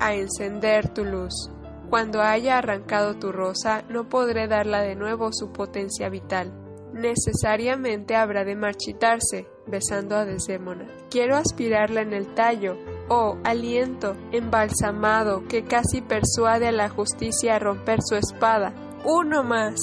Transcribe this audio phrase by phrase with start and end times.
[0.00, 1.50] a encender tu luz.
[1.88, 6.52] Cuando haya arrancado tu rosa, no podré darla de nuevo su potencia vital.
[6.92, 10.86] Necesariamente habrá de marchitarse, besando a Desdémona.
[11.10, 12.76] Quiero aspirarla en el tallo,
[13.08, 18.72] oh aliento embalsamado que casi persuade a la justicia a romper su espada.
[19.04, 19.78] Uno más.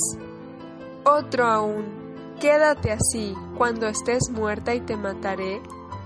[1.06, 2.04] Otro aún.
[2.40, 5.62] Quédate así cuando estés muerta y te mataré,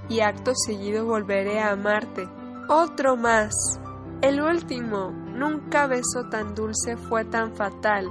[0.10, 2.28] y acto seguido volveré a amarte.
[2.70, 3.54] Otro más.
[4.22, 5.12] El último.
[5.12, 8.08] Nunca beso tan dulce fue tan fatal.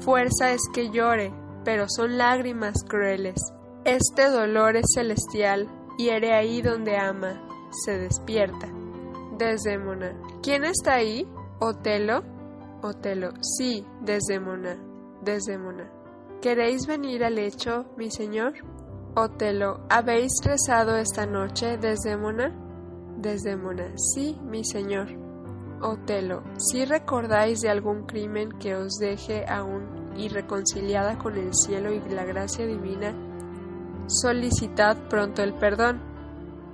[0.00, 1.32] Fuerza es que llore,
[1.64, 3.36] pero son lágrimas crueles.
[3.84, 8.68] Este dolor es celestial, hiere ahí donde ama se despierta.
[9.38, 10.12] Desdémona.
[10.42, 11.26] ¿Quién está ahí?
[11.60, 12.22] ¿Otelo?
[12.82, 13.30] Otelo.
[13.40, 14.76] Sí, Desdémona.
[15.22, 15.90] Desdémona.
[16.40, 18.54] ¿Queréis venir al lecho, mi señor?
[19.14, 19.80] Otelo.
[19.88, 22.54] ¿Habéis rezado esta noche, Desdémona?
[23.16, 23.92] Desdémona.
[23.96, 25.08] Sí, mi señor.
[25.82, 26.42] Otelo.
[26.58, 32.24] ¿Si recordáis de algún crimen que os deje aún irreconciliada con el cielo y la
[32.24, 33.14] gracia divina?
[34.06, 36.00] Solicitad pronto el perdón.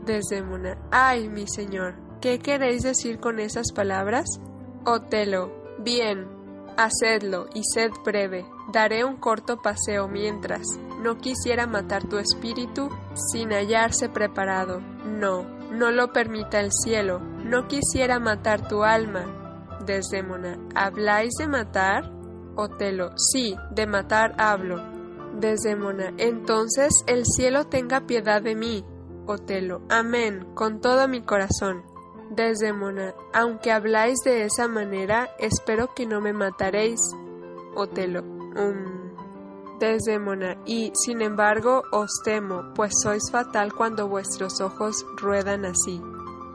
[0.05, 0.79] Desdémona.
[0.91, 4.27] Ay, mi señor, ¿qué queréis decir con esas palabras?
[4.85, 5.53] Otelo.
[5.79, 6.27] Bien,
[6.77, 8.47] hacedlo y sed breve.
[8.73, 10.67] Daré un corto paseo mientras.
[11.03, 12.89] No quisiera matar tu espíritu
[13.31, 14.81] sin hallarse preparado.
[14.81, 17.21] No, no lo permita el cielo.
[17.21, 19.79] No quisiera matar tu alma.
[19.85, 20.59] Desdémona.
[20.75, 22.11] ¿Habláis de matar?
[22.57, 23.11] Otelo.
[23.17, 24.96] Sí, de matar hablo.
[25.39, 26.13] Desdémona.
[26.19, 28.85] Entonces el cielo tenga piedad de mí
[29.27, 29.83] Otelo.
[29.89, 31.83] Amén, con todo mi corazón.
[32.31, 37.01] Desdémona, aunque habláis de esa manera, espero que no me mataréis.
[37.75, 38.23] Otelo.
[38.23, 39.07] Um.
[39.79, 46.01] Desdémona, y sin embargo os temo, pues sois fatal cuando vuestros ojos ruedan así.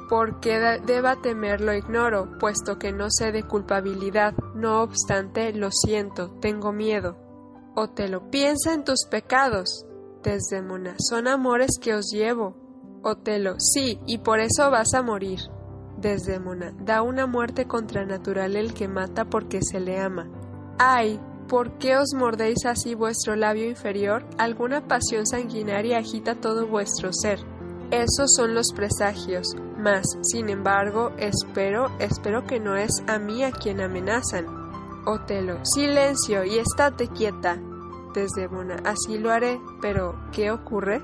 [0.10, 4.34] ¿Por qué deba temer lo ignoro, puesto que no sé de culpabilidad?
[4.56, 7.31] No obstante, lo siento, tengo miedo.
[7.76, 9.86] Otelo, piensa en tus pecados.
[10.24, 12.56] Desdémona, son amores que os llevo.
[13.02, 15.40] Otelo, sí, y por eso vas a morir.
[15.98, 20.30] Desdémona, da una muerte contranatural el que mata porque se le ama.
[20.78, 24.26] Ay, ¿por qué os mordéis así vuestro labio inferior?
[24.38, 27.40] Alguna pasión sanguinaria agita todo vuestro ser.
[27.90, 33.52] Esos son los presagios, mas, sin embargo, espero, espero que no es a mí a
[33.52, 34.61] quien amenazan.
[35.06, 37.58] Otelo, silencio y estate quieta.
[38.14, 41.02] Desdémona, así lo haré, pero ¿qué ocurre?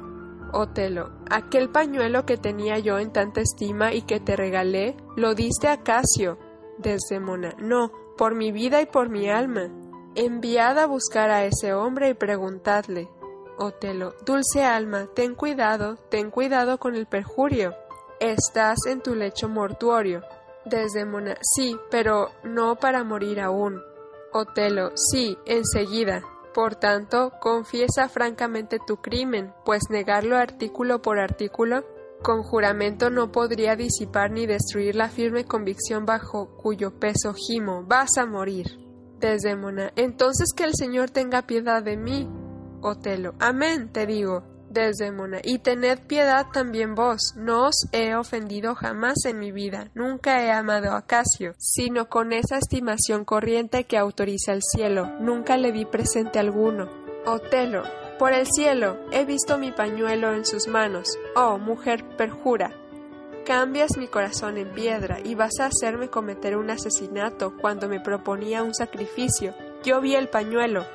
[0.53, 5.68] Otelo, aquel pañuelo que tenía yo en tanta estima y que te regalé, lo diste
[5.68, 6.38] a Casio.
[6.78, 9.69] Desdémona, no, por mi vida y por mi alma.
[10.16, 13.09] Enviad a buscar a ese hombre y preguntadle.
[13.57, 17.74] Otelo, dulce alma, ten cuidado, ten cuidado con el perjurio.
[18.19, 20.22] Estás en tu lecho mortuorio.
[20.70, 23.82] Desdémona, sí, pero no para morir aún.
[24.34, 26.24] Otelo, sí, enseguida.
[26.54, 31.84] Por tanto, confiesa francamente tu crimen, pues negarlo artículo por artículo
[32.22, 37.84] con juramento no podría disipar ni destruir la firme convicción bajo cuyo peso gimo.
[37.84, 38.80] Vas a morir.
[39.20, 39.92] Desdémona.
[39.96, 42.28] Entonces que el Señor tenga piedad de mí.
[42.81, 43.34] Otelo.
[43.40, 44.44] Amén, te digo.
[45.44, 47.33] Y tened piedad también vos.
[47.35, 49.89] No os he ofendido jamás en mi vida.
[49.95, 55.07] Nunca he amado a Casio, sino con esa estimación corriente que autoriza el cielo.
[55.19, 56.89] Nunca le di presente alguno.
[57.25, 57.83] Otelo.
[58.19, 61.07] Por el cielo, he visto mi pañuelo en sus manos.
[61.35, 62.71] Oh, mujer perjura.
[63.45, 68.62] Cambias mi corazón en piedra y vas a hacerme cometer un asesinato cuando me proponía
[68.62, 69.56] un sacrificio.
[69.83, 70.85] yo vi el pañuelo.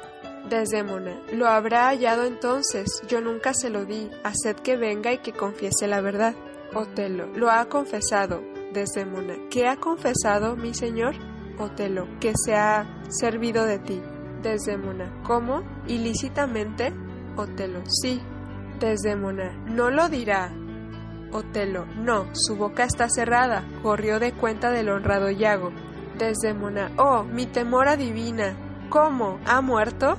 [0.49, 5.33] Desdémona, lo habrá hallado entonces, yo nunca se lo di, haced que venga y que
[5.33, 6.35] confiese la verdad.
[6.75, 8.43] Otelo, lo ha confesado.
[8.73, 11.15] Desdémona, ¿qué ha confesado mi señor?
[11.59, 14.03] Otelo, que se ha servido de ti.
[14.43, 15.62] Desdémona, ¿cómo?
[15.87, 16.93] ¿Ilícitamente?
[17.37, 18.21] Otelo, sí.
[18.81, 20.53] Desdémona, no lo dirá.
[21.31, 25.71] Otelo, no, su boca está cerrada, corrió de cuenta del honrado Yago.
[26.19, 28.56] Desdémona, oh, mi temor adivina.
[28.91, 29.39] ¿Cómo?
[29.47, 30.17] ¿Ha muerto?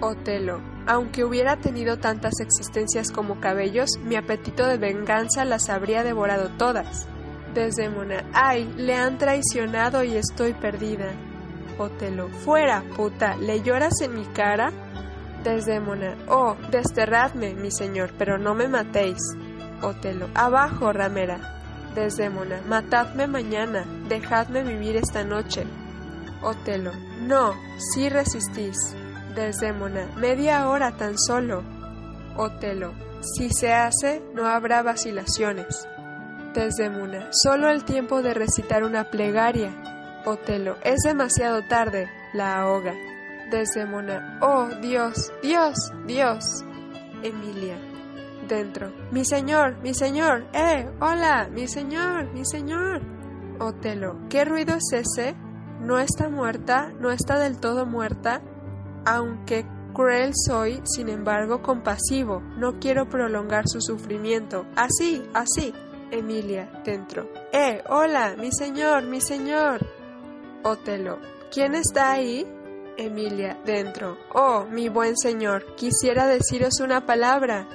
[0.00, 6.50] Otelo, aunque hubiera tenido tantas existencias como cabellos, mi apetito de venganza las habría devorado
[6.58, 7.08] todas.
[7.54, 11.12] Desdémona, ay, le han traicionado y estoy perdida.
[11.78, 14.70] Otelo, fuera, puta, ¿le lloras en mi cara?
[15.42, 19.18] Desdémona, oh, desterradme, mi señor, pero no me matéis.
[19.82, 21.54] Otelo, abajo, ramera.
[21.94, 25.64] Desdémona, matadme mañana, dejadme vivir esta noche.
[26.42, 26.92] Otelo,
[27.22, 28.76] no, si resistís.
[29.36, 31.62] Desdémona, media hora tan solo.
[32.38, 35.86] Otelo, si se hace, no habrá vacilaciones.
[36.54, 40.22] Desdémona, solo el tiempo de recitar una plegaria.
[40.24, 42.94] Otelo, es demasiado tarde, la ahoga.
[43.50, 46.64] Desdémona, oh Dios, Dios, Dios.
[47.22, 47.76] Emilia,
[48.48, 53.02] dentro, mi señor, mi señor, eh, hola, mi señor, mi señor.
[53.60, 55.36] Otelo, ¿qué ruido es ese?
[55.80, 58.40] No está muerta, no está del todo muerta,
[59.06, 59.64] aunque
[59.94, 64.66] cruel soy, sin embargo compasivo, no quiero prolongar su sufrimiento.
[64.76, 65.72] Así, así.
[66.10, 67.28] Emilia, dentro.
[67.52, 69.80] Eh, hola, mi señor, mi señor.
[70.62, 71.18] Otelo,
[71.50, 72.46] ¿quién está ahí?
[72.96, 74.16] Emilia, dentro.
[74.34, 77.66] Oh, mi buen señor, quisiera deciros una palabra.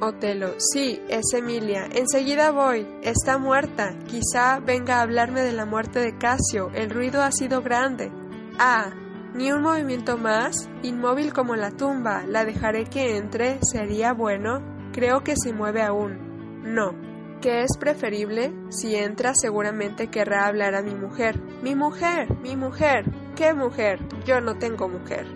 [0.00, 1.88] Otelo, sí, es Emilia.
[1.92, 2.86] Enseguida voy.
[3.02, 3.94] Está muerta.
[4.06, 6.70] Quizá venga a hablarme de la muerte de Casio.
[6.74, 8.10] El ruido ha sido grande.
[8.58, 8.92] Ah,
[9.34, 12.24] ni un movimiento más, inmóvil como la tumba.
[12.26, 13.58] La dejaré que entre.
[13.62, 14.62] ¿Sería bueno?
[14.92, 16.62] Creo que se mueve aún.
[16.62, 16.92] No.
[17.40, 18.52] ¿Qué es preferible?
[18.70, 21.40] Si entra seguramente querrá hablar a mi mujer.
[21.62, 23.04] Mi mujer, mi mujer.
[23.36, 24.00] ¿Qué mujer?
[24.24, 25.26] Yo no tengo mujer.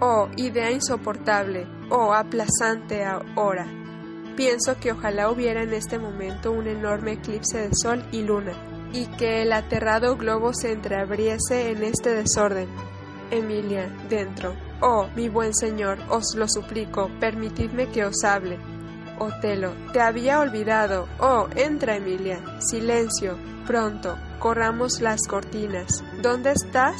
[0.00, 1.66] Oh, idea insoportable.
[1.88, 3.66] Oh, aplazante ahora.
[4.36, 8.52] Pienso que ojalá hubiera en este momento un enorme eclipse de sol y luna,
[8.92, 12.68] y que el aterrado globo se entreabriese en este desorden.
[13.30, 14.54] Emilia, dentro.
[14.80, 18.58] Oh, mi buen señor, os lo suplico, permitidme que os hable.
[19.18, 21.08] Otelo, te había olvidado.
[21.18, 22.40] Oh, entra, Emilia.
[22.60, 23.38] Silencio.
[23.66, 24.16] Pronto.
[24.38, 26.04] Corramos las cortinas.
[26.20, 26.96] ¿Dónde estás?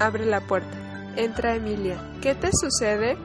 [0.00, 0.76] Abre la puerta.
[1.16, 1.96] Entra Emilia.
[2.20, 3.16] ¿Qué te sucede?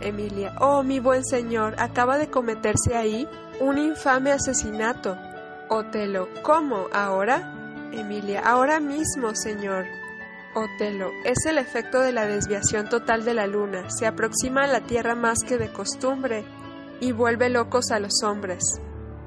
[0.00, 0.54] Emilia.
[0.60, 3.28] Oh, mi buen señor, acaba de cometerse ahí
[3.60, 5.16] un infame asesinato.
[5.68, 6.28] Otelo.
[6.42, 6.88] ¿Cómo?
[6.92, 7.52] ¿Ahora?
[7.92, 8.40] Emilia.
[8.40, 9.86] Ahora mismo, señor.
[10.56, 11.10] Otelo.
[11.22, 13.90] Es el efecto de la desviación total de la luna.
[13.90, 16.46] Se aproxima a la Tierra más que de costumbre
[16.98, 18.64] y vuelve locos a los hombres.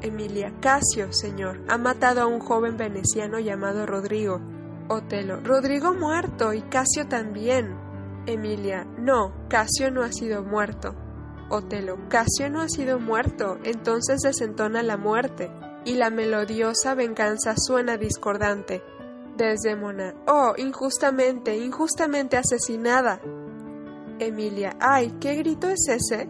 [0.01, 0.51] Emilia.
[0.59, 4.41] Casio, señor, ha matado a un joven veneciano llamado Rodrigo.
[4.87, 5.39] Otelo.
[5.41, 7.77] Rodrigo muerto y Casio también.
[8.25, 8.87] Emilia.
[8.97, 10.95] No, Casio no ha sido muerto.
[11.49, 11.99] Otelo.
[12.09, 15.51] Casio no ha sido muerto, entonces desentona la muerte,
[15.85, 18.81] y la melodiosa venganza suena discordante.
[19.39, 20.15] Desdémona.
[20.27, 23.21] Oh, injustamente, injustamente asesinada.
[24.19, 24.75] Emilia.
[24.81, 26.27] Ay, ¿qué grito es ese?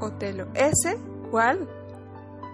[0.00, 0.48] Otelo.
[0.54, 0.98] ¿Ese?
[1.30, 1.66] ¿Cuál?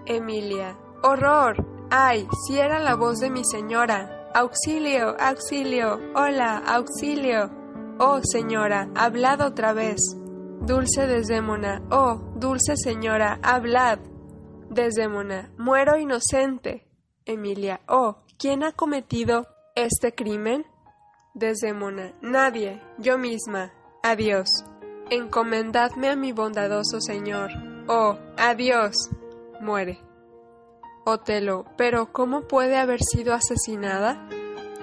[0.06, 0.78] Emilia.
[1.02, 1.66] ¡Horror!
[1.90, 2.28] ¡Ay!
[2.46, 4.30] Si era la voz de mi señora.
[4.34, 5.16] ¡Auxilio!
[5.18, 5.98] ¡Auxilio!
[6.14, 6.58] ¡Hola!
[6.58, 7.50] ¡Auxilio!
[7.98, 10.00] Oh, señora, hablad otra vez.
[10.60, 11.82] Dulce Desdémona.
[11.90, 13.98] Oh, dulce señora, hablad.
[14.70, 15.50] Desdémona.
[15.58, 16.86] Muero inocente.
[17.24, 17.80] Emilia.
[17.88, 20.66] Oh, ¿quién ha cometido este crimen?
[21.34, 22.12] Desdémona.
[22.20, 22.82] Nadie.
[22.98, 23.72] Yo misma.
[24.02, 24.48] Adiós.
[25.10, 27.50] Encomendadme a mi bondadoso señor.
[27.86, 29.10] Oh, adiós.
[29.60, 30.00] Muere.
[31.04, 34.28] Otelo, pero ¿cómo puede haber sido asesinada?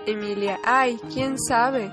[0.07, 1.91] Emilia, ay, quién sabe.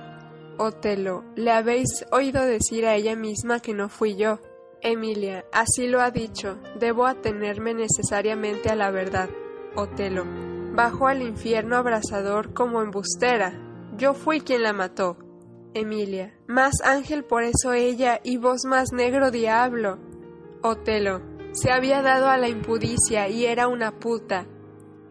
[0.58, 4.38] Otelo, le habéis oído decir a ella misma que no fui yo.
[4.80, 9.28] Emilia, así lo ha dicho, debo atenerme necesariamente a la verdad.
[9.76, 10.24] Otelo,
[10.74, 13.52] bajo al infierno abrasador como embustera.
[13.96, 15.18] Yo fui quien la mató.
[15.74, 19.98] Emilia, más ángel por eso ella y vos más negro diablo.
[20.62, 24.46] Otelo, se había dado a la impudicia y era una puta.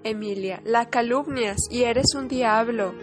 [0.04, 2.94] Emilia, la calumnias y eres un diablo.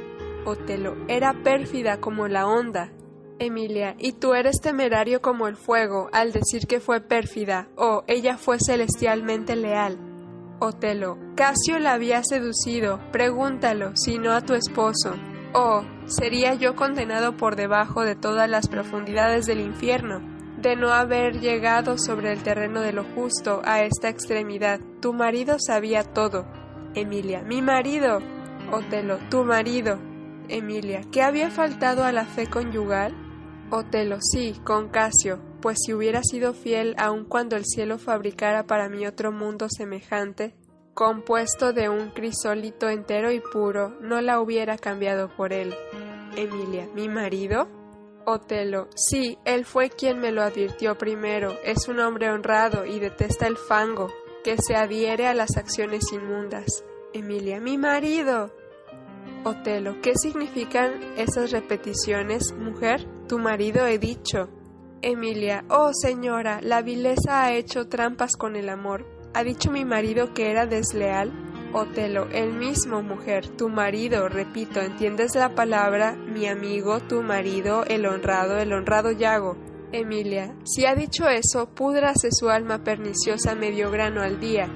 [0.44, 2.92] Otelo, era pérfida como la onda.
[3.40, 8.04] Emilia, y tú eres temerario como el fuego al decir que fue pérfida, o oh,
[8.08, 10.07] ella fue celestialmente leal.
[10.60, 15.14] Otelo, Casio la había seducido, pregúntalo, si no a tu esposo.
[15.54, 20.20] Oh, sería yo condenado por debajo de todas las profundidades del infierno,
[20.60, 24.80] de no haber llegado sobre el terreno de lo justo a esta extremidad.
[25.00, 26.44] Tu marido sabía todo.
[26.94, 28.18] Emilia, mi marido.
[28.72, 29.98] Otelo, tu marido.
[30.48, 33.14] Emilia, ¿qué había faltado a la fe conyugal?
[33.70, 38.88] Otelo, sí, con Casio, pues si hubiera sido fiel aun cuando el cielo fabricara para
[38.88, 40.54] mí otro mundo semejante,
[40.94, 45.74] compuesto de un crisólito entero y puro, no la hubiera cambiado por él.
[46.36, 47.68] Emilia, ¿mi marido?
[48.26, 53.46] Otelo, sí, él fue quien me lo advirtió primero, es un hombre honrado y detesta
[53.46, 54.12] el fango,
[54.44, 56.84] que se adhiere a las acciones inmundas.
[57.14, 58.52] Emilia, mi marido.
[59.44, 63.06] Otelo, ¿qué significan esas repeticiones, mujer?
[63.28, 64.50] Tu marido he dicho.
[65.00, 69.06] Emilia, oh señora, la vileza ha hecho trampas con el amor.
[69.32, 71.32] ¿Ha dicho mi marido que era desleal?
[71.72, 76.16] Otelo, el mismo, mujer, tu marido, repito, ¿entiendes la palabra?
[76.16, 79.56] Mi amigo, tu marido, el honrado, el honrado Yago.
[79.92, 84.66] Emilia, si ha dicho eso, púdrase su alma perniciosa medio grano al día.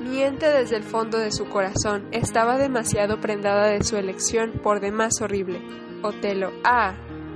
[0.00, 5.20] Miente desde el fondo de su corazón, estaba demasiado prendada de su elección, por demás
[5.20, 5.60] horrible.
[6.02, 6.94] Otelo, ah,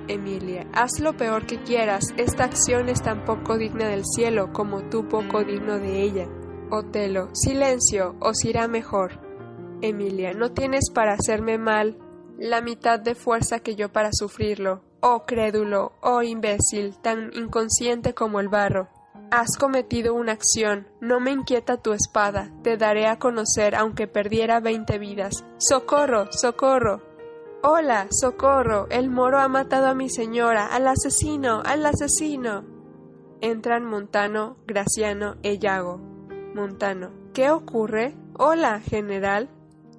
[0.09, 4.83] Emilia, haz lo peor que quieras, esta acción es tan poco digna del cielo como
[4.89, 6.29] tú poco digno de ella.
[6.71, 9.21] Otelo, silencio, os irá mejor.
[9.81, 11.99] Emilia, no tienes para hacerme mal
[12.39, 14.83] la mitad de fuerza que yo para sufrirlo.
[15.01, 18.89] Oh crédulo, oh imbécil, tan inconsciente como el barro.
[19.31, 24.61] Has cometido una acción, no me inquieta tu espada, te daré a conocer aunque perdiera
[24.61, 25.45] veinte vidas.
[25.59, 26.31] ¡Socorro!
[26.33, 27.12] ¡Socorro!
[27.65, 28.89] Hola, socorro.
[28.91, 30.67] El moro ha matado a mi señora.
[30.67, 31.63] Al asesino.
[31.65, 32.65] Al asesino.
[33.41, 35.99] Entran Montano, Graciano e Yago.
[36.57, 37.13] Montano.
[37.33, 38.17] ¿Qué ocurre?
[38.37, 39.49] Hola, general.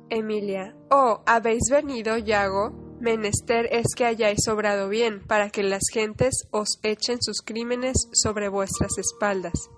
[0.10, 0.76] Emilia.
[0.92, 2.98] Oh, ¿habéis venido, Yago?
[3.00, 8.50] Menester es que hayáis obrado bien, para que las gentes os echen sus crímenes sobre
[8.50, 9.70] vuestras espaldas.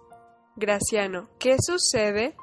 [0.56, 1.30] Graciano.
[1.38, 2.36] ¿Qué sucede?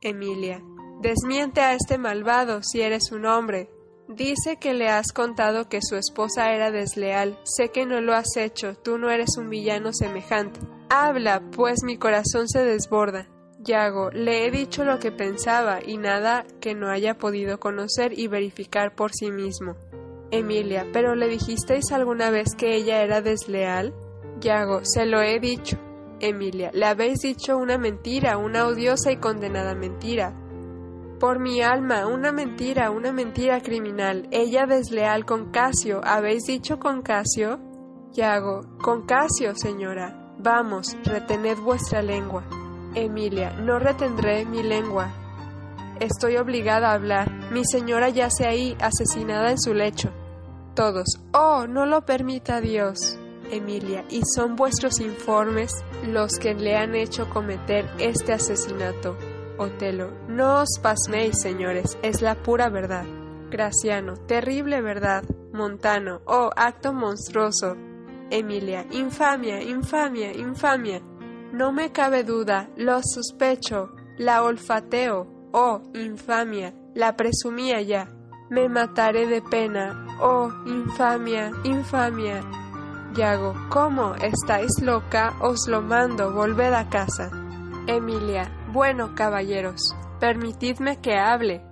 [0.00, 0.62] Emilia.
[1.02, 3.70] Desmiente a este malvado si eres un hombre.
[4.08, 7.38] Dice que le has contado que su esposa era desleal.
[7.44, 10.60] Sé que no lo has hecho, tú no eres un villano semejante.
[10.88, 13.28] Habla, pues mi corazón se desborda.
[13.60, 18.28] Yago, le he dicho lo que pensaba y nada que no haya podido conocer y
[18.28, 19.76] verificar por sí mismo.
[20.30, 23.92] Emilia, ¿pero le dijisteis alguna vez que ella era desleal?
[24.40, 25.76] Yago, se lo he dicho.
[26.20, 30.32] Emilia, le habéis dicho una mentira, una odiosa y condenada mentira.
[31.20, 34.28] Por mi alma, una mentira, una mentira criminal.
[34.30, 36.00] Ella desleal con Casio.
[36.04, 37.58] ¿Habéis dicho con Casio?
[38.12, 40.34] Yago, con Casio, señora.
[40.38, 42.44] Vamos, retened vuestra lengua.
[42.94, 45.12] Emilia, no retendré mi lengua.
[45.98, 47.50] Estoy obligada a hablar.
[47.50, 50.10] Mi señora yace ahí, asesinada en su lecho.
[50.74, 53.18] Todos, oh, no lo permita Dios.
[53.50, 55.72] Emilia, y son vuestros informes
[56.06, 59.16] los que le han hecho cometer este asesinato.
[59.58, 63.04] Otelo, no os pasméis, señores, es la pura verdad.
[63.50, 65.24] Graciano, terrible verdad.
[65.52, 67.76] Montano, oh, acto monstruoso.
[68.30, 71.00] Emilia, infamia, infamia, infamia.
[71.52, 78.08] No me cabe duda, lo sospecho, la olfateo, oh, infamia, la presumía ya.
[78.50, 82.42] Me mataré de pena, oh, infamia, infamia.
[83.14, 84.14] Yago, ¿cómo?
[84.14, 85.34] ¿Estáis loca?
[85.40, 87.30] Os lo mando, volved a casa.
[87.88, 89.80] Emilia, bueno, caballeros,
[90.20, 91.62] permitidme que hable.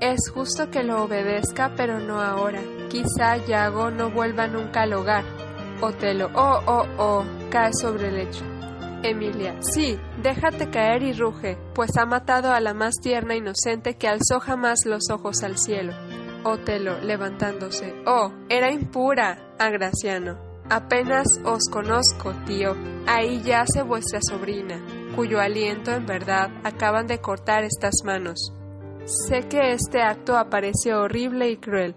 [0.00, 2.62] Es justo que lo obedezca, pero no ahora.
[2.88, 5.24] Quizá Yago no vuelva nunca al hogar.
[5.82, 8.46] Otelo, oh, oh, oh, cae sobre el lecho.
[9.02, 14.08] Emilia, sí, déjate caer y ruge, pues ha matado a la más tierna inocente que
[14.08, 15.92] alzó jamás los ojos al cielo.
[16.44, 20.48] Otelo, levantándose, oh, era impura, Agraciano.
[20.70, 22.76] Apenas os conozco, tío.
[23.06, 24.78] Ahí yace vuestra sobrina,
[25.18, 28.52] cuyo aliento en verdad acaban de cortar estas manos.
[29.04, 31.96] Sé que este acto aparece horrible y cruel.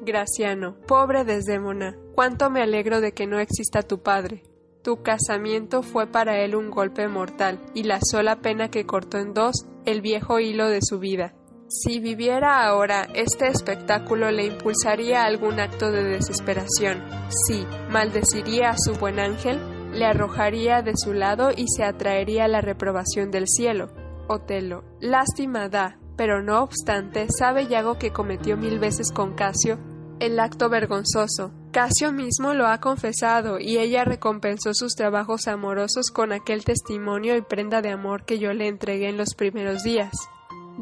[0.00, 4.44] Graciano, pobre Desdémona, cuánto me alegro de que no exista tu padre.
[4.84, 9.34] Tu casamiento fue para él un golpe mortal y la sola pena que cortó en
[9.34, 11.34] dos el viejo hilo de su vida.
[11.66, 17.02] Si viviera ahora, este espectáculo le impulsaría algún acto de desesperación.
[17.48, 19.58] Sí, maldeciría a su buen ángel,
[19.92, 23.88] le arrojaría de su lado y se atraería la reprobación del cielo.
[24.28, 29.78] Otelo, lástima da, pero no obstante, sabe Yago que cometió mil veces con Casio
[30.22, 31.50] el acto vergonzoso.
[31.72, 37.42] Casio mismo lo ha confesado y ella recompensó sus trabajos amorosos con aquel testimonio y
[37.42, 40.12] prenda de amor que yo le entregué en los primeros días.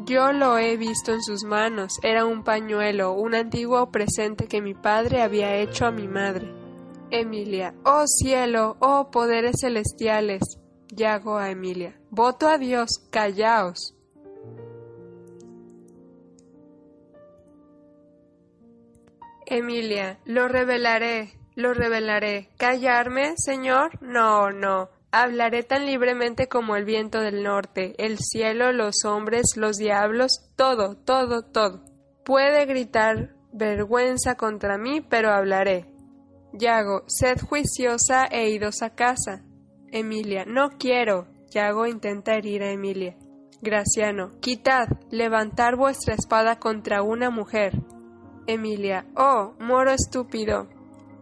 [0.05, 1.93] yo lo he visto en sus manos.
[2.03, 6.60] Era un pañuelo, un antiguo presente que mi padre había hecho a mi madre.
[7.11, 7.75] Emilia.
[7.83, 10.41] Oh cielo, oh poderes celestiales.
[10.87, 11.99] Yago a Emilia.
[12.09, 13.95] Voto a Dios, callaos.
[19.45, 20.19] Emilia.
[20.23, 22.49] Lo revelaré, lo revelaré.
[22.57, 24.01] ¿Callarme, señor?
[24.01, 24.89] No, no.
[25.11, 30.95] Hablaré tan libremente como el viento del norte, el cielo, los hombres, los diablos, todo,
[30.95, 31.83] todo, todo.
[32.23, 35.91] Puede gritar vergüenza contra mí, pero hablaré.
[36.53, 39.43] Yago, sed juiciosa e idos a casa.
[39.91, 41.27] Emilia, no quiero.
[41.49, 43.17] Yago intenta herir a Emilia.
[43.61, 47.73] Graciano, quitad, levantar vuestra espada contra una mujer.
[48.47, 50.67] Emilia, oh, moro estúpido.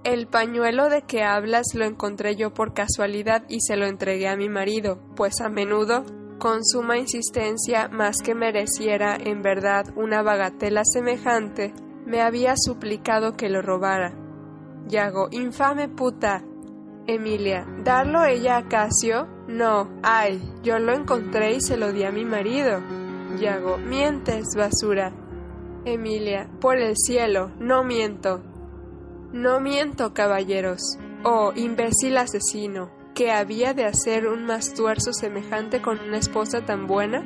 [0.04, 4.38] El pañuelo de que hablas lo encontré yo por casualidad y se lo entregué a
[4.38, 6.06] mi marido, pues a menudo,
[6.40, 11.74] con suma insistencia, más que mereciera en verdad una bagatela semejante,
[12.06, 14.29] me había suplicado que lo robara.
[14.90, 16.44] Yago, infame puta.
[17.06, 19.28] Emilia, ¿darlo ella a Casio?
[19.48, 22.82] No, ay, yo lo encontré y se lo di a mi marido.
[23.40, 25.14] Yago, mientes, basura.
[25.86, 28.42] Emilia, por el cielo, no miento.
[29.32, 30.82] No miento, caballeros.
[31.24, 37.24] Oh, imbécil asesino, ¿qué había de hacer un mastuerzo semejante con una esposa tan buena?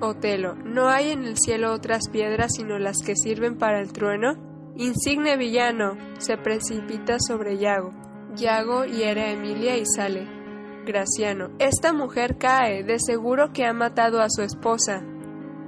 [0.00, 4.51] Otelo, ¿no hay en el cielo otras piedras sino las que sirven para el trueno?
[4.76, 7.92] Insigne villano, se precipita sobre Yago.
[8.34, 10.26] Yago hiere a Emilia y sale.
[10.86, 15.02] Graciano, esta mujer cae, de seguro que ha matado a su esposa.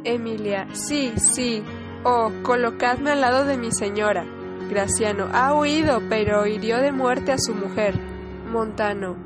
[0.05, 1.63] Emilia, sí, sí.
[2.03, 4.25] Oh, colocadme al lado de mi señora.
[4.71, 8.01] Graciano, ha huido, pero hirió de muerte a su mujer.
[8.51, 9.17] Montano,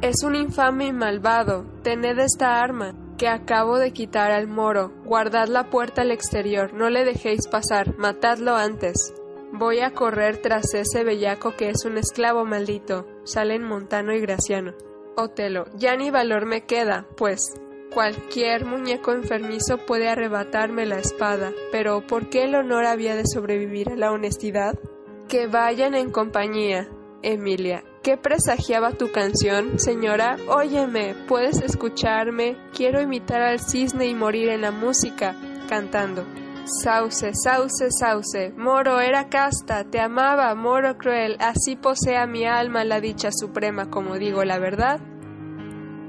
[0.00, 1.64] es un infame y malvado.
[1.82, 4.92] Tened esta arma, que acabo de quitar al moro.
[5.04, 9.14] Guardad la puerta al exterior, no le dejéis pasar, matadlo antes.
[9.58, 13.08] Voy a correr tras ese bellaco que es un esclavo maldito.
[13.24, 14.74] Salen Montano y Graciano.
[15.16, 17.60] Otelo, ya ni valor me queda, pues
[17.92, 23.88] cualquier muñeco enfermizo puede arrebatarme la espada, pero ¿por qué el honor había de sobrevivir
[23.88, 24.78] a la honestidad?
[25.26, 26.88] Que vayan en compañía.
[27.22, 30.36] Emilia, ¿qué presagiaba tu canción, señora?
[30.46, 32.56] Óyeme, puedes escucharme.
[32.72, 35.34] Quiero imitar al cisne y morir en la música,
[35.68, 36.24] cantando.
[36.70, 43.00] Sauce, sauce, sauce, moro era casta, te amaba, moro cruel, así posea mi alma la
[43.00, 45.00] dicha suprema como digo la verdad.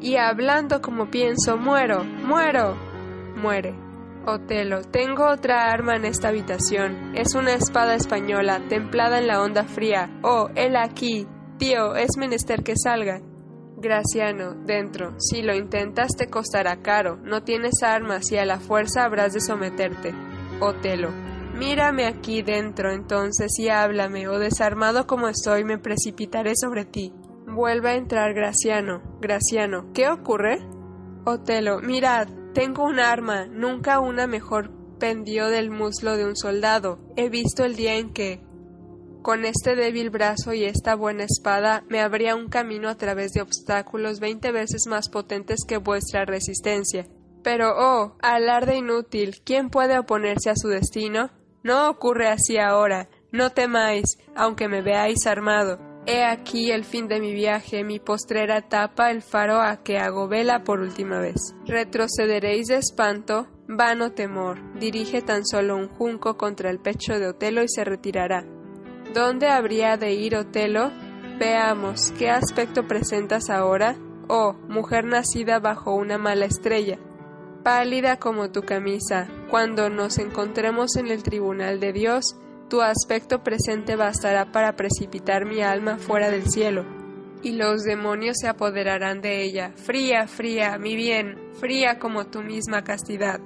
[0.01, 2.75] Y hablando como pienso, muero, muero,
[3.37, 3.73] muere.
[4.25, 7.15] Otelo, tengo otra arma en esta habitación.
[7.15, 10.09] Es una espada española, templada en la onda fría.
[10.23, 11.25] Oh, él aquí.
[11.57, 13.21] Tío, es menester que salga.
[13.77, 15.15] Graciano, dentro.
[15.19, 17.15] Si lo intentas te costará caro.
[17.23, 20.13] No tienes armas y a la fuerza habrás de someterte.
[20.61, 21.09] Otelo.
[21.55, 27.13] Mírame aquí dentro entonces y háblame, o desarmado como estoy me precipitaré sobre ti.
[27.47, 29.01] Vuelve a entrar Graciano.
[29.19, 30.59] Graciano, ¿qué ocurre?
[31.25, 36.99] Otelo, mirad, tengo un arma, nunca una mejor pendió del muslo de un soldado.
[37.15, 38.41] He visto el día en que,
[39.21, 43.41] con este débil brazo y esta buena espada, me abría un camino a través de
[43.41, 47.07] obstáculos veinte veces más potentes que vuestra resistencia.
[47.43, 51.31] Pero, oh, alarde inútil, ¿quién puede oponerse a su destino?
[51.63, 55.79] No ocurre así ahora, no temáis, aunque me veáis armado.
[56.05, 60.27] He aquí el fin de mi viaje, mi postrera etapa, el faro a que hago
[60.27, 61.53] vela por última vez.
[61.65, 67.61] Retrocederéis de espanto, vano temor, dirige tan solo un junco contra el pecho de Otelo
[67.63, 68.45] y se retirará.
[69.13, 70.91] ¿Dónde habría de ir Otelo?
[71.37, 73.95] Veamos, ¿qué aspecto presentas ahora?
[74.27, 76.99] Oh, mujer nacida bajo una mala estrella
[77.63, 79.27] pálida como tu camisa.
[79.49, 82.35] Cuando nos encontremos en el tribunal de Dios,
[82.69, 86.85] tu aspecto presente bastará para precipitar mi alma fuera del cielo,
[87.41, 89.71] y los demonios se apoderarán de ella.
[89.75, 93.39] Fría, fría, mi bien, fría como tu misma castidad.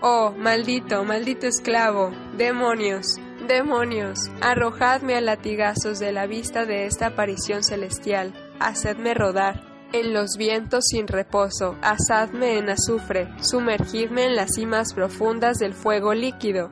[0.00, 7.62] Oh, maldito, maldito esclavo, demonios, demonios, arrojadme a latigazos de la vista de esta aparición
[7.62, 14.94] celestial, hacedme rodar, en los vientos sin reposo, asadme en azufre, sumergidme en las cimas
[14.94, 16.70] profundas del fuego líquido.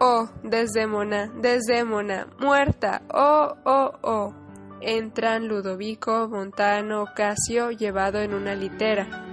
[0.00, 4.34] Oh, Desdémona, Desdémona, muerta, oh, oh, oh.
[4.80, 9.24] Entran Ludovico, Montano, Casio, llevado en una litera,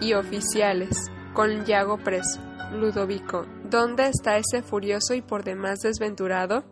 [0.00, 2.40] y oficiales, con Yago preso.
[2.72, 6.64] Ludovico, ¿dónde está ese furioso y por demás desventurado?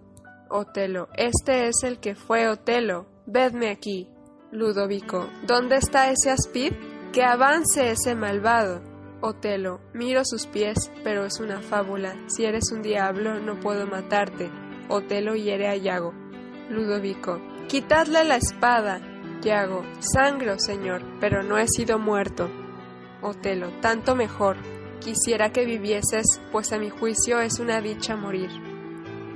[0.48, 4.08] Otelo, este es el que fue Otelo, vedme aquí.
[4.52, 6.72] Ludovico, ¿dónde está ese aspid?
[7.12, 8.82] Que avance ese malvado.
[9.20, 12.16] Otelo, miro sus pies, pero es una fábula.
[12.26, 14.50] Si eres un diablo, no puedo matarte.
[14.88, 16.12] Otelo hiere a Yago.
[16.68, 19.00] Ludovico, quitadle la espada.
[19.40, 22.50] Yago, sangro, señor, pero no he sido muerto.
[23.22, 24.56] Otelo, tanto mejor.
[24.98, 28.50] Quisiera que vivieses, pues a mi juicio es una dicha morir.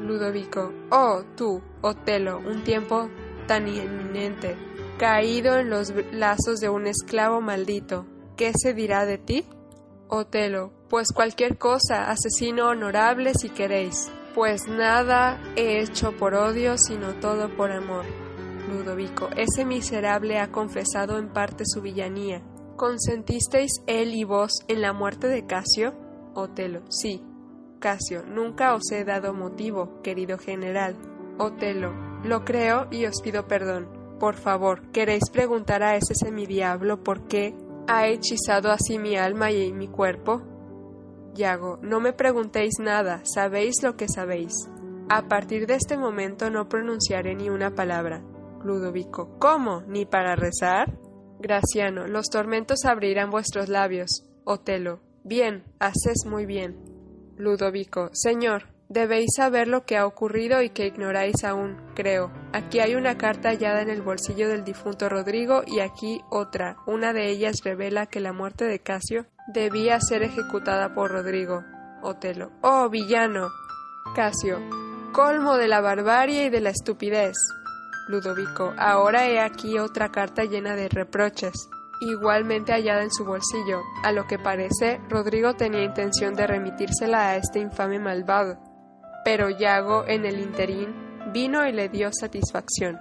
[0.00, 3.08] Ludovico, oh, tú, Otelo, un tiempo
[3.46, 4.56] tan inminente,
[4.98, 9.44] caído en los lazos de un esclavo maldito, ¿qué se dirá de ti?
[10.08, 17.14] Otelo, pues cualquier cosa, asesino honorable si queréis, pues nada he hecho por odio, sino
[17.14, 18.04] todo por amor.
[18.70, 22.42] Ludovico, ese miserable ha confesado en parte su villanía.
[22.76, 25.94] ¿Consentisteis él y vos en la muerte de Casio?
[26.34, 27.22] Otelo, sí.
[27.78, 30.96] Casio, nunca os he dado motivo, querido general.
[31.38, 31.92] Otelo,
[32.24, 33.93] lo creo y os pido perdón.
[34.24, 37.54] Por favor, ¿queréis preguntar a ese semidiablo por qué
[37.86, 40.40] ¿Ha hechizado así mi alma y mi cuerpo?
[41.34, 44.54] Yago, no me preguntéis nada, sabéis lo que sabéis.
[45.10, 48.22] A partir de este momento no pronunciaré ni una palabra.
[48.64, 49.82] Ludovico, ¿cómo?
[49.88, 50.98] ¿Ni para rezar?
[51.38, 54.24] Graciano, los tormentos abrirán vuestros labios.
[54.44, 56.80] Otelo, bien, haces muy bien.
[57.36, 62.30] Ludovico, Señor, Debéis saber lo que ha ocurrido y que ignoráis aún, creo.
[62.54, 66.76] Aquí hay una carta hallada en el bolsillo del difunto Rodrigo y aquí otra.
[66.86, 71.64] Una de ellas revela que la muerte de Casio debía ser ejecutada por Rodrigo.
[72.00, 72.52] Otelo.
[72.62, 73.48] Oh, villano.
[74.14, 74.60] Casio.
[75.12, 77.36] Colmo de la barbarie y de la estupidez.
[78.06, 78.72] Ludovico.
[78.78, 81.68] Ahora he aquí otra carta llena de reproches
[82.02, 83.82] igualmente hallada en su bolsillo.
[84.04, 88.60] A lo que parece, Rodrigo tenía intención de remitírsela a este infame malvado
[89.24, 90.94] pero Yago en el interín
[91.34, 92.98] vino y le dio satisfacción.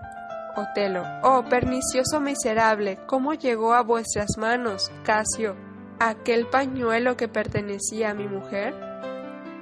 [0.55, 5.55] Otelo, oh pernicioso miserable, ¿cómo llegó a vuestras manos, Casio,
[5.99, 8.73] aquel pañuelo que pertenecía a mi mujer?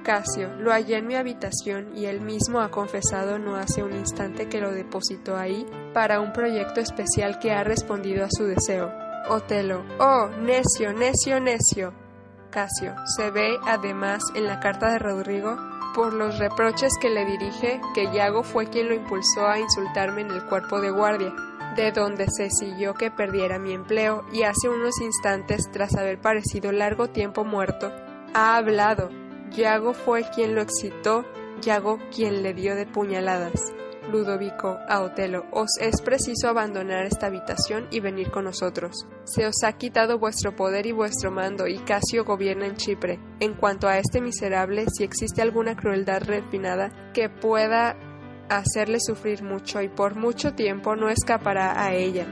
[0.03, 4.49] Casio, lo hallé en mi habitación y él mismo ha confesado no hace un instante
[4.49, 8.91] que lo depositó ahí para un proyecto especial que ha respondido a su deseo.
[9.29, 11.93] Otelo, oh, necio, necio, necio.
[12.49, 17.81] Casio, se ve además en la carta de Rodrigo por los reproches que le dirige
[17.93, 21.33] que Yago fue quien lo impulsó a insultarme en el cuerpo de guardia,
[21.75, 26.71] de donde se siguió que perdiera mi empleo y hace unos instantes, tras haber parecido
[26.71, 27.91] largo tiempo muerto,
[28.33, 29.09] ha hablado.
[29.51, 31.25] Yago fue quien lo excitó,
[31.61, 33.73] Yago quien le dio de puñaladas.
[34.11, 39.07] Ludovico a Otelo, os es preciso abandonar esta habitación y venir con nosotros.
[39.23, 43.19] Se os ha quitado vuestro poder y vuestro mando, y Casio gobierna en Chipre.
[43.39, 47.95] En cuanto a este miserable, si existe alguna crueldad refinada que pueda
[48.49, 52.27] hacerle sufrir mucho y por mucho tiempo no escapará a ella.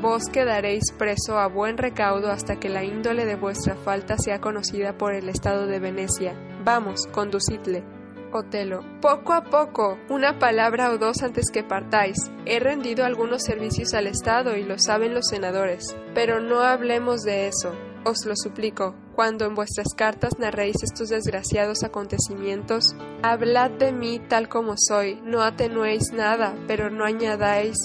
[0.00, 4.98] Vos quedaréis preso a buen recaudo hasta que la índole de vuestra falta sea conocida
[4.98, 6.34] por el Estado de Venecia.
[6.62, 7.93] Vamos, conducidle.
[8.34, 8.80] Otelo.
[9.00, 12.16] Poco a poco, una palabra o dos antes que partáis.
[12.46, 15.96] He rendido algunos servicios al Estado y lo saben los senadores.
[16.14, 17.72] Pero no hablemos de eso.
[18.04, 24.48] Os lo suplico, cuando en vuestras cartas narréis estos desgraciados acontecimientos, hablad de mí tal
[24.48, 27.76] como soy, no atenuéis nada, pero no añadáis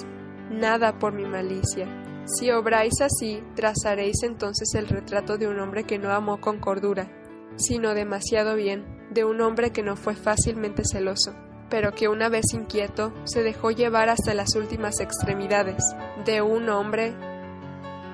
[0.49, 1.87] nada por mi malicia.
[2.25, 7.07] Si obráis así, trazaréis entonces el retrato de un hombre que no amó con cordura,
[7.55, 11.33] sino demasiado bien, de un hombre que no fue fácilmente celoso,
[11.69, 15.83] pero que una vez inquieto se dejó llevar hasta las últimas extremidades,
[16.25, 17.13] de un hombre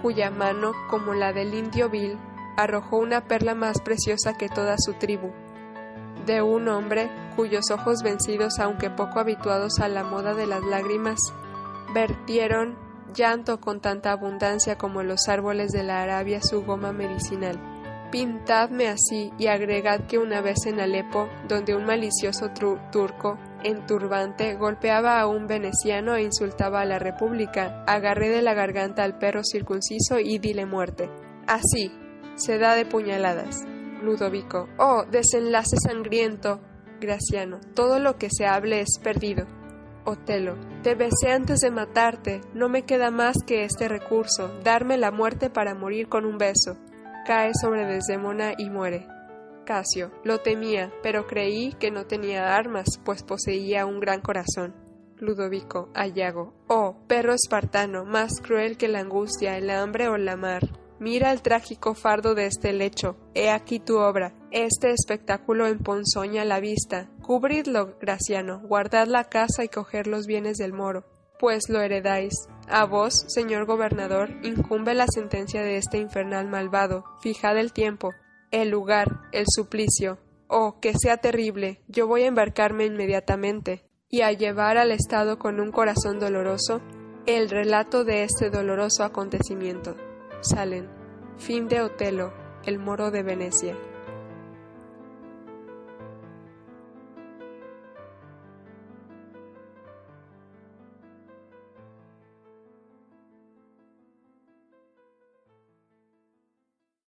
[0.01, 2.17] cuya mano, como la del indio Bill,
[2.57, 5.31] arrojó una perla más preciosa que toda su tribu,
[6.25, 11.19] de un hombre cuyos ojos vencidos, aunque poco habituados a la moda de las lágrimas,
[11.93, 12.75] vertieron
[13.13, 17.59] llanto con tanta abundancia como los árboles de la Arabia su goma medicinal.
[18.11, 22.51] Pintadme así y agregad que una vez en Alepo, donde un malicioso
[22.91, 28.53] turco en turbante golpeaba a un veneciano e insultaba a la República, agarré de la
[28.53, 31.09] garganta al perro circunciso y dile muerte.
[31.47, 31.91] Así,
[32.35, 33.63] se da de puñaladas.
[34.01, 34.69] Ludovico.
[34.77, 36.61] Oh, desenlace sangriento.
[37.01, 37.59] Graciano.
[37.73, 39.45] Todo lo que se hable es perdido.
[40.05, 40.55] Otelo.
[40.83, 42.41] Te besé antes de matarte.
[42.53, 46.77] No me queda más que este recurso, darme la muerte para morir con un beso
[47.25, 49.07] cae sobre Desdemona y muere.
[49.65, 54.75] Casio lo temía, pero creí que no tenía armas, pues poseía un gran corazón.
[55.17, 56.53] Ludovico, Ayago.
[56.67, 60.61] Oh, perro espartano, más cruel que la angustia, el hambre o la mar.
[60.99, 63.17] Mira el trágico fardo de este lecho.
[63.33, 64.33] He aquí tu obra.
[64.51, 67.09] Este espectáculo emponzoña la vista.
[67.21, 71.05] Cubridlo, Graciano, guardad la casa y coger los bienes del moro
[71.39, 72.33] pues lo heredáis.
[72.67, 77.05] A vos, señor gobernador, incumbe la sentencia de este infernal malvado.
[77.21, 78.11] Fijad el tiempo.
[78.51, 80.17] el lugar, el suplicio.
[80.47, 85.59] Oh, que sea terrible, yo voy a embarcarme inmediatamente, y a llevar al Estado con
[85.59, 86.81] un corazón doloroso
[87.25, 89.95] el relato de este doloroso acontecimiento.
[90.41, 90.87] Salen.
[91.37, 92.31] Fin de Otelo,
[92.65, 93.75] el moro de Venecia.